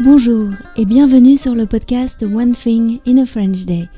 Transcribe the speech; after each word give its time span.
Bonjour 0.00 0.50
et 0.76 0.86
bienvenue 0.86 1.36
sur 1.36 1.54
le 1.54 1.66
podcast 1.66 2.24
One 2.24 2.52
Thing 2.52 2.98
in 3.06 3.16
a 3.18 3.26
French 3.26 3.64
Day. 3.64 3.88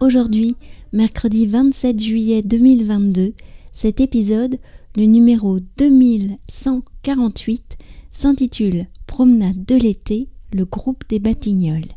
Aujourd'hui, 0.00 0.56
mercredi 0.94 1.44
27 1.44 2.00
juillet 2.00 2.40
2022, 2.40 3.34
cet 3.70 4.00
épisode, 4.00 4.56
le 4.96 5.04
numéro 5.04 5.60
2148, 5.76 7.76
s'intitule 8.12 8.86
Promenade 9.06 9.66
de 9.66 9.74
l'été, 9.74 10.28
le 10.54 10.64
groupe 10.64 11.04
des 11.10 11.18
Batignolles. 11.18 11.92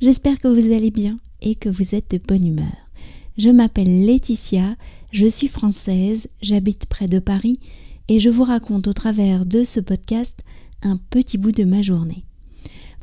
J'espère 0.00 0.38
que 0.38 0.46
vous 0.46 0.72
allez 0.72 0.92
bien 0.92 1.18
et 1.40 1.56
que 1.56 1.68
vous 1.68 1.96
êtes 1.96 2.12
de 2.12 2.18
bonne 2.18 2.46
humeur. 2.46 2.88
Je 3.36 3.50
m'appelle 3.50 4.06
Laetitia, 4.06 4.76
je 5.10 5.26
suis 5.26 5.48
française, 5.48 6.28
j'habite 6.40 6.86
près 6.86 7.08
de 7.08 7.18
Paris 7.18 7.58
et 8.06 8.20
je 8.20 8.30
vous 8.30 8.44
raconte 8.44 8.86
au 8.86 8.92
travers 8.92 9.44
de 9.44 9.64
ce 9.64 9.80
podcast 9.80 10.38
un 10.82 10.98
petit 11.10 11.36
bout 11.36 11.50
de 11.50 11.64
ma 11.64 11.82
journée. 11.82 12.24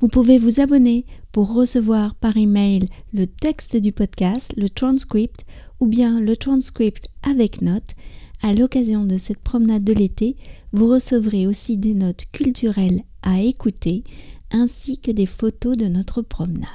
Vous 0.02 0.08
pouvez 0.08 0.38
vous 0.38 0.62
abonner 0.62 1.05
pour 1.34 1.53
recevoir 1.53 2.16
par 2.16 2.38
email 2.38 2.88
le 3.13 3.27
texte 3.27 3.76
du 3.76 3.91
podcast, 3.91 4.53
le 4.55 4.70
transcript 4.70 5.45
ou 5.81 5.88
bien 5.88 6.21
le 6.21 6.38
transcript 6.38 7.09
avec 7.21 7.62
notes. 7.62 7.95
À 8.41 8.54
l'occasion 8.54 9.04
de 9.04 9.17
cette 9.17 9.41
promenade 9.41 9.84
de 9.84 9.91
l'été, 9.91 10.38
vous 10.71 10.88
recevrez 10.88 11.45
aussi 11.48 11.76
des 11.76 11.93
notes 11.93 12.23
culturelles 12.31 13.04
à 13.21 13.41
écouter 13.41 14.05
ainsi 14.52 14.99
que 14.99 15.12
des 15.12 15.26
photos 15.26 15.76
de 15.76 15.88
notre 15.88 16.21
promenade. 16.21 16.70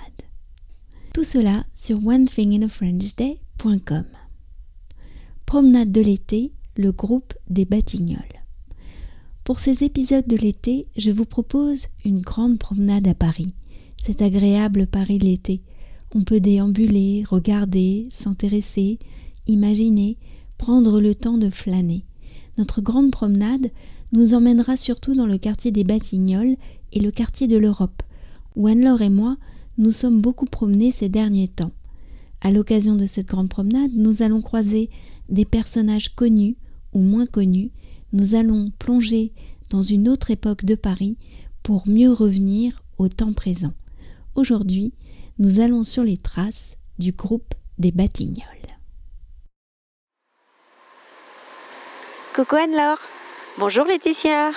Tout 1.14 1.24
cela 1.24 1.64
sur 1.74 2.06
onethinginafrenchday.com. 2.06 4.04
Promenade 5.46 5.92
de 5.92 6.00
l'été, 6.02 6.52
le 6.76 6.92
groupe 6.92 7.32
des 7.48 7.64
Batignolles. 7.64 8.43
Pour 9.44 9.58
ces 9.58 9.84
épisodes 9.84 10.26
de 10.26 10.38
l'été, 10.38 10.86
je 10.96 11.10
vous 11.10 11.26
propose 11.26 11.88
une 12.06 12.22
grande 12.22 12.58
promenade 12.58 13.06
à 13.06 13.12
Paris. 13.12 13.52
C'est 14.00 14.22
agréable 14.22 14.86
Paris 14.86 15.18
l'été. 15.18 15.60
On 16.14 16.24
peut 16.24 16.40
déambuler, 16.40 17.24
regarder, 17.28 18.08
s'intéresser, 18.10 18.98
imaginer, 19.46 20.16
prendre 20.56 20.98
le 20.98 21.14
temps 21.14 21.36
de 21.36 21.50
flâner. 21.50 22.06
Notre 22.56 22.80
grande 22.80 23.10
promenade 23.10 23.70
nous 24.12 24.32
emmènera 24.32 24.78
surtout 24.78 25.14
dans 25.14 25.26
le 25.26 25.36
quartier 25.36 25.70
des 25.70 25.84
Batignolles 25.84 26.56
et 26.92 27.00
le 27.00 27.10
quartier 27.10 27.46
de 27.46 27.58
l'Europe, 27.58 28.02
où 28.56 28.66
Anne-Laure 28.66 29.02
et 29.02 29.10
moi 29.10 29.36
nous 29.76 29.92
sommes 29.92 30.22
beaucoup 30.22 30.46
promenés 30.46 30.90
ces 30.90 31.10
derniers 31.10 31.48
temps. 31.48 31.72
À 32.40 32.50
l'occasion 32.50 32.96
de 32.96 33.04
cette 33.04 33.28
grande 33.28 33.50
promenade, 33.50 33.90
nous 33.94 34.22
allons 34.22 34.40
croiser 34.40 34.88
des 35.28 35.44
personnages 35.44 36.14
connus 36.14 36.56
ou 36.94 37.00
moins 37.00 37.26
connus, 37.26 37.72
nous 38.14 38.36
allons 38.36 38.70
plonger 38.78 39.32
dans 39.70 39.82
une 39.82 40.08
autre 40.08 40.30
époque 40.30 40.64
de 40.64 40.76
Paris 40.76 41.18
pour 41.64 41.82
mieux 41.88 42.12
revenir 42.12 42.80
au 42.96 43.08
temps 43.08 43.32
présent. 43.32 43.72
Aujourd'hui, 44.36 44.94
nous 45.40 45.60
allons 45.60 45.82
sur 45.82 46.04
les 46.04 46.16
traces 46.16 46.76
du 47.00 47.10
groupe 47.10 47.54
des 47.78 47.90
Batignolles. 47.90 48.46
Coucou 52.36 52.54
Anne-Laure. 52.54 53.00
Bonjour 53.58 53.84
Laetitia. 53.84 54.52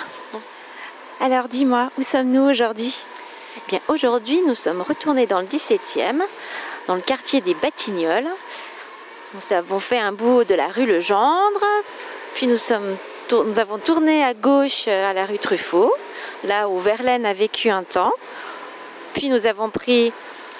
Alors 1.19 1.47
dis-moi, 1.47 1.91
où 1.97 2.03
sommes-nous 2.03 2.43
aujourd'hui? 2.43 2.95
Eh 3.57 3.61
Bien 3.69 3.79
aujourd'hui, 3.87 4.39
nous 4.47 4.55
sommes 4.55 4.81
retournés 4.81 5.25
dans 5.25 5.41
le 5.41 5.47
17e, 5.47 6.21
dans 6.87 6.95
le 6.95 7.01
quartier 7.01 7.41
des 7.41 7.55
Batignolles. 7.55 8.29
Nous 9.33 9.55
avons 9.55 9.79
fait 9.79 9.99
un 9.99 10.11
bout 10.11 10.43
de 10.43 10.53
la 10.53 10.67
rue 10.67 10.85
Le 10.85 10.99
Gendre, 10.99 11.65
puis 12.35 12.45
nous 12.45 12.57
sommes 12.57 12.95
nous 13.31 13.59
avons 13.59 13.77
tourné 13.77 14.23
à 14.23 14.33
gauche 14.33 14.85
euh, 14.87 15.09
à 15.09 15.13
la 15.13 15.25
rue 15.25 15.39
Truffaut, 15.39 15.93
là 16.43 16.69
où 16.69 16.79
Verlaine 16.79 17.25
a 17.25 17.33
vécu 17.33 17.69
un 17.69 17.83
temps. 17.83 18.13
Puis 19.13 19.29
nous 19.29 19.47
avons 19.47 19.69
pris 19.69 20.11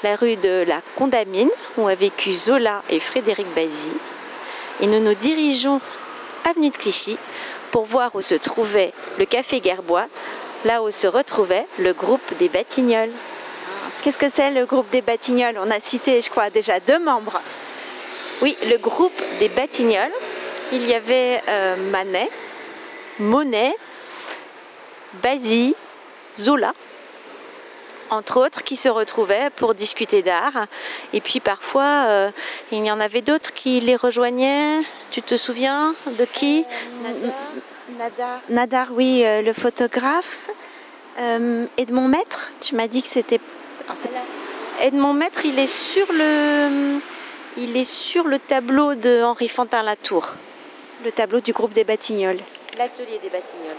la 0.03 0.15
rue 0.15 0.35
de 0.35 0.63
la 0.67 0.81
Condamine, 0.95 1.49
où 1.77 1.87
a 1.87 1.95
vécu 1.95 2.33
Zola 2.33 2.83
et 2.89 2.99
Frédéric 2.99 3.47
Bazy. 3.55 3.93
Et 4.81 4.87
nous 4.87 4.99
nous 4.99 5.13
dirigeons 5.13 5.81
avenue 6.45 6.69
de 6.69 6.75
Clichy 6.75 7.17
pour 7.71 7.85
voir 7.85 8.15
où 8.15 8.21
se 8.21 8.35
trouvait 8.35 8.93
le 9.17 9.25
café 9.25 9.61
Gerbois, 9.63 10.07
là 10.65 10.81
où 10.83 10.91
se 10.91 11.07
retrouvait 11.07 11.65
le 11.79 11.93
groupe 11.93 12.37
des 12.37 12.49
Batignolles. 12.49 13.11
Qu'est-ce 14.03 14.17
que 14.17 14.29
c'est 14.33 14.51
le 14.51 14.65
groupe 14.65 14.89
des 14.89 15.01
Batignolles? 15.01 15.59
On 15.59 15.71
a 15.71 15.79
cité, 15.79 16.21
je 16.21 16.29
crois, 16.29 16.49
déjà 16.49 16.79
deux 16.79 16.99
membres. 16.99 17.41
Oui, 18.41 18.55
le 18.69 18.77
groupe 18.77 19.19
des 19.39 19.49
Batignolles. 19.49 20.11
Il 20.71 20.85
y 20.85 20.93
avait 20.93 21.41
euh, 21.47 21.75
Manet, 21.91 22.29
Monet, 23.19 23.75
Basile, 25.21 25.73
Zola, 26.35 26.73
entre 28.09 28.39
autres, 28.39 28.63
qui 28.63 28.75
se 28.75 28.89
retrouvaient 28.89 29.49
pour 29.55 29.73
discuter 29.73 30.21
d'art. 30.21 30.67
Et 31.13 31.21
puis 31.21 31.39
parfois, 31.39 32.05
euh, 32.07 32.31
il 32.71 32.85
y 32.85 32.91
en 32.91 32.99
avait 32.99 33.21
d'autres 33.21 33.53
qui 33.53 33.79
les 33.79 33.95
rejoignaient. 33.95 34.81
Tu 35.11 35.21
te 35.21 35.35
souviens 35.35 35.95
de 36.05 36.25
qui 36.25 36.65
Nadar. 37.97 38.41
Nadar. 38.49 38.87
oui, 38.91 39.23
euh, 39.25 39.41
le 39.41 39.53
photographe. 39.53 40.49
Euh, 41.19 41.65
Edmond 41.77 42.07
Maître, 42.07 42.51
tu 42.61 42.75
m'as 42.75 42.87
dit 42.87 43.01
que 43.01 43.07
c'était. 43.07 43.39
Edmond 44.81 45.13
Maître, 45.13 45.45
il 45.45 45.57
est 45.57 45.65
sur 45.65 46.05
le, 46.11 46.99
il 47.57 47.75
est 47.75 47.89
sur 47.89 48.25
le 48.25 48.37
tableau 48.37 48.93
de 48.93 49.23
Henri 49.23 49.47
Fantin 49.47 49.81
Latour. 49.81 50.33
Le 51.03 51.11
tableau 51.11 51.39
du 51.39 51.53
groupe 51.53 51.73
des 51.73 51.83
Batignolles. 51.83 52.41
L'atelier 52.77 53.17
des 53.17 53.29
Batignolles. 53.29 53.75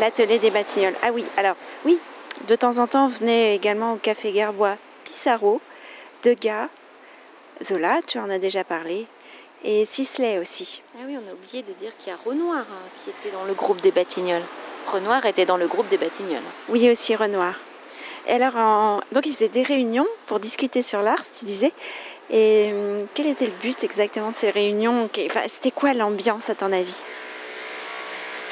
L'atelier 0.00 0.38
des 0.40 0.50
Batignolles. 0.50 0.96
Ah 1.02 1.10
oui, 1.12 1.24
alors 1.36 1.54
oui, 1.84 1.98
de 2.48 2.54
temps 2.56 2.78
en 2.78 2.88
temps, 2.88 3.06
venait 3.06 3.54
également 3.54 3.92
au 3.92 3.96
Café 3.96 4.34
Gerbois 4.34 4.76
Pissarro, 5.04 5.60
Degas, 6.24 6.68
Zola, 7.62 8.00
tu 8.06 8.18
en 8.18 8.28
as 8.28 8.38
déjà 8.38 8.64
parlé, 8.64 9.06
et 9.62 9.84
Sisley 9.84 10.38
aussi. 10.38 10.82
Ah 10.96 11.02
oui, 11.06 11.16
on 11.16 11.30
a 11.30 11.34
oublié 11.34 11.62
de 11.62 11.72
dire 11.74 11.96
qu'il 11.96 12.08
y 12.08 12.12
a 12.12 12.18
Renoir 12.24 12.60
hein, 12.60 12.88
qui 13.04 13.10
était 13.10 13.30
dans 13.30 13.44
le 13.44 13.54
groupe 13.54 13.80
des 13.82 13.92
Batignolles. 13.92 14.42
Renoir 14.90 15.24
était 15.26 15.46
dans 15.46 15.58
le 15.58 15.68
groupe 15.68 15.88
des 15.90 15.98
Batignolles. 15.98 16.42
Oui, 16.68 16.90
aussi 16.90 17.14
Renoir. 17.14 17.54
Et 18.26 18.32
alors, 18.32 19.02
donc 19.12 19.26
ils 19.26 19.32
faisaient 19.32 19.48
des 19.48 19.62
réunions 19.62 20.06
pour 20.26 20.40
discuter 20.40 20.82
sur 20.82 21.02
l'art, 21.02 21.22
tu 21.38 21.44
disais. 21.44 21.72
Et 22.30 22.70
hum, 22.72 23.06
quel 23.14 23.26
était 23.26 23.46
le 23.46 23.52
but 23.62 23.82
exactement 23.82 24.30
de 24.30 24.36
ces 24.36 24.50
réunions? 24.50 25.08
C'était 25.48 25.70
quoi 25.70 25.94
l'ambiance 25.94 26.50
à 26.50 26.54
ton 26.54 26.72
avis? 26.72 27.02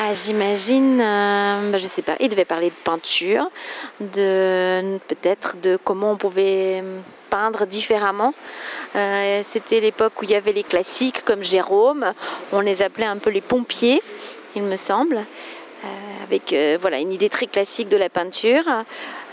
Ah, 0.00 0.12
j'imagine, 0.12 1.00
euh, 1.00 1.70
bah, 1.72 1.78
je 1.78 1.84
sais 1.84 2.02
pas, 2.02 2.14
il 2.20 2.28
devait 2.28 2.44
parler 2.44 2.70
de 2.70 2.74
peinture, 2.84 3.50
de 4.00 4.98
peut-être 5.08 5.60
de 5.60 5.76
comment 5.82 6.12
on 6.12 6.16
pouvait 6.16 6.80
hum, 6.80 7.02
peindre 7.30 7.66
différemment. 7.66 8.32
Euh, 8.96 9.40
c'était 9.44 9.80
l'époque 9.80 10.20
où 10.20 10.24
il 10.24 10.30
y 10.30 10.34
avait 10.34 10.52
les 10.52 10.62
classiques 10.62 11.24
comme 11.24 11.42
Jérôme, 11.42 12.12
on 12.52 12.60
les 12.60 12.82
appelait 12.82 13.06
un 13.06 13.18
peu 13.18 13.30
les 13.30 13.40
pompiers, 13.40 14.00
il 14.54 14.62
me 14.62 14.76
semble. 14.76 15.24
Euh, 15.84 15.88
avec 16.24 16.52
euh, 16.52 16.76
voilà, 16.80 16.98
une 16.98 17.12
idée 17.12 17.28
très 17.28 17.46
classique 17.46 17.88
de 17.88 17.96
la 17.96 18.08
peinture. 18.08 18.64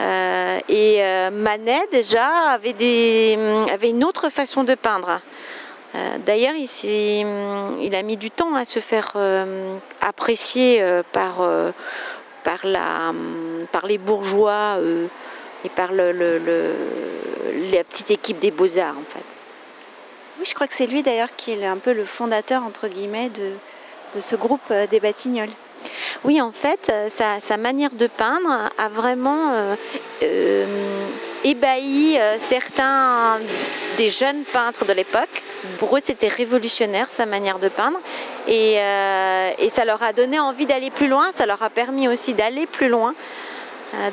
Euh, 0.01 0.59
et 0.69 1.01
Manet, 1.31 1.88
déjà, 1.91 2.28
avait, 2.51 2.73
des, 2.73 3.38
avait 3.72 3.89
une 3.89 4.03
autre 4.03 4.29
façon 4.29 4.63
de 4.63 4.75
peindre. 4.75 5.22
D'ailleurs, 6.25 6.56
il, 6.57 6.67
il, 7.81 7.95
a 7.95 8.03
mis 8.03 8.17
du 8.17 8.29
temps 8.29 8.53
à 8.53 8.66
se 8.66 8.79
faire 8.79 9.13
apprécier 10.01 10.83
par, 11.13 11.35
par, 12.44 12.66
la, 12.66 13.13
par 13.72 13.85
les 13.85 13.97
bourgeois 13.97 14.77
et 15.63 15.69
par 15.69 15.94
la 15.94 16.12
petite 17.85 18.12
équipe 18.12 18.39
des 18.39 18.51
beaux-arts, 18.51 18.97
en 18.97 19.09
fait. 19.09 19.23
Oui, 20.38 20.45
je 20.45 20.53
crois 20.53 20.67
que 20.67 20.73
c'est 20.73 20.88
lui 20.88 21.01
d'ailleurs 21.01 21.33
qui 21.38 21.51
est 21.51 21.66
un 21.66 21.77
peu 21.77 21.94
le 21.94 22.03
fondateur, 22.03 22.63
entre 22.63 22.89
guillemets, 22.89 23.29
de, 23.29 23.51
de 24.16 24.19
ce 24.19 24.35
groupe 24.35 24.73
des 24.91 25.00
Batignolles. 25.00 25.47
Oui, 26.24 26.42
en 26.42 26.51
fait, 26.51 26.92
euh, 26.92 27.09
sa, 27.09 27.57
manière 27.57 27.92
de 27.92 28.07
peindre 28.07 28.69
a 28.77 28.89
vraiment 28.89 29.51
euh, 29.51 29.75
euh, 30.24 30.65
ébahi 31.44 32.18
certains 32.39 33.39
des 33.97 34.09
jeunes 34.09 34.44
peintres 34.44 34.86
de 34.86 34.94
l'époque. 34.94 35.44
Pour 35.77 35.95
eux, 35.95 36.01
c'était 36.03 36.27
révolutionnaire 36.27 37.07
sa 37.09 37.25
manière 37.25 37.59
de 37.59 37.69
peindre. 37.69 38.00
Et, 38.47 38.80
ça 39.69 39.86
leur 39.86 40.01
a 40.03 40.13
donné 40.13 40.39
envie 40.39 40.65
d'aller 40.65 40.89
plus 40.89 41.07
loin, 41.07 41.31
ça 41.33 41.45
leur 41.45 41.62
a 41.62 41.69
permis 41.69 42.07
aussi 42.07 42.33
d'aller 42.33 42.65
plus 42.65 42.88
loin 42.88 43.13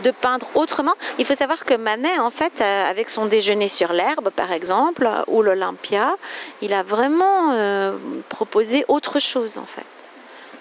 de 0.03 0.11
peindre 0.11 0.47
autrement. 0.55 0.95
Il 1.19 1.25
faut 1.25 1.35
savoir 1.35 1.65
que 1.65 1.75
Manet, 1.75 2.19
en 2.19 2.31
fait, 2.31 2.61
avec 2.61 3.11
son 3.11 3.27
déjeuner 3.27 3.69
sur 3.69 3.93
l'herbe, 3.93 4.31
par 4.31 4.53
exemple, 4.53 5.09
ou 5.29 5.43
l'Olympia, 5.43 6.17
il 6.63 6.73
a 6.75 6.83
vraiment 6.83 7.55
proposé 8.29 8.85
autre 8.89 9.19
chose, 9.21 9.59
en 9.59 9.67
fait 9.67 9.87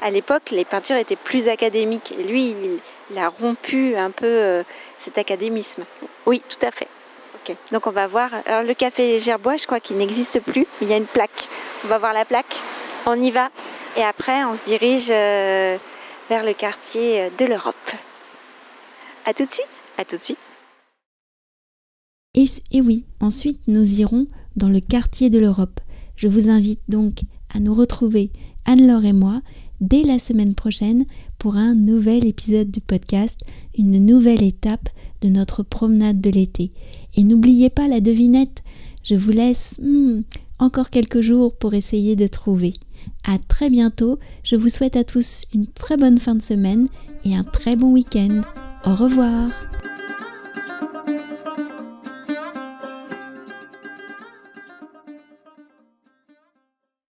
à 0.02 0.10
l'époque, 0.10 0.50
les 0.52 0.66
peintures 0.66 0.96
étaient 0.96 1.16
plus 1.16 1.48
académiques. 1.48 2.14
Et 2.18 2.24
lui, 2.24 2.56
il, 3.10 3.18
a 3.18 3.30
rompu 3.30 3.96
un 3.96 4.10
peu 4.10 4.26
euh, 4.26 4.64
cet 4.98 5.18
académisme. 5.18 5.84
Oui, 6.26 6.42
tout 6.50 6.66
à 6.66 6.72
fait. 6.72 6.88
Ok. 7.36 7.56
Donc 7.72 7.88
on 7.88 7.92
va 7.92 8.08
voir. 8.08 8.32
Alors 8.46 8.64
le 8.64 8.74
café 8.74 9.20
Gerbois, 9.20 9.58
je 9.58 9.66
crois 9.66 9.80
qu'il 9.80 9.98
n'existe 9.98 10.40
plus. 10.40 10.66
Il 10.82 10.88
y 10.88 10.94
a 10.94 10.98
une 10.98 11.06
plaque. 11.06 11.48
On 11.84 11.88
va 11.88 11.98
voir 11.98 12.14
la 12.14 12.26
plaque. 12.26 12.60
On 13.06 13.20
y 13.22 13.32
va. 13.32 13.50
Et 13.98 14.04
après, 14.04 14.44
on 14.46 14.56
se 14.56 14.66
dirige 14.66 15.10
euh, 15.12 15.78
vers 16.30 16.44
le 16.44 16.54
quartier 16.54 17.30
de 17.38 17.46
l'Europe. 17.46 17.76
À 19.26 19.34
tout 19.34 19.46
de 19.46 19.54
suite. 19.54 19.68
À 19.98 20.06
tout 20.06 20.18
de 20.18 20.24
suite. 20.24 20.40
Et, 22.34 22.46
et 22.72 22.82
oui, 22.82 23.06
ensuite 23.20 23.60
nous 23.68 24.00
irons 24.00 24.28
dans 24.56 24.70
le 24.70 24.80
quartier 24.80 25.30
de 25.30 25.38
l'Europe. 25.38 25.80
Je 26.16 26.28
vous 26.28 26.50
invite 26.50 26.82
donc 26.88 27.22
à 27.54 27.60
nous 27.60 27.74
retrouver, 27.74 28.32
Anne-Laure 28.66 29.06
et 29.06 29.14
moi, 29.14 29.42
dès 29.82 30.04
la 30.04 30.20
semaine 30.20 30.56
prochaine 30.56 31.06
pour 31.38 31.56
un 31.56 31.76
nouvel 31.76 32.26
épisode 32.26 32.72
du 32.72 32.80
podcast, 32.80 33.42
une 33.78 34.06
nouvelle 34.06 34.44
étape 34.44 34.88
de 35.22 35.30
notre 35.30 35.64
promenade 35.64 36.22
de 36.22 36.30
l'été. 36.30 36.72
Et 37.16 37.24
n'oubliez 37.24 37.70
pas 37.70 37.88
la 37.88 38.00
devinette, 38.00 38.64
je 39.04 39.16
vous 39.16 39.32
laisse 39.32 39.76
hmm, 39.82 40.22
encore 40.60 40.90
quelques 40.90 41.22
jours 41.22 41.56
pour 41.58 41.74
essayer 41.74 42.16
de 42.16 42.28
trouver. 42.28 42.74
À 43.26 43.40
très 43.40 43.70
bientôt, 43.70 44.20
je 44.44 44.56
vous 44.56 44.70
souhaite 44.70 44.96
à 44.96 45.04
tous 45.04 45.46
une 45.54 45.68
très 45.68 45.98
bonne 45.98 46.20
fin 46.20 46.36
de 46.36 46.42
semaine 46.42 46.88
et 47.26 47.36
un 47.36 47.44
très 47.44 47.76
bon 47.76 47.92
week-end. 47.92 48.42
Au 48.86 48.96
revoir 48.96 49.50